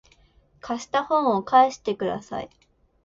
[0.61, 2.49] 貸した本を返してください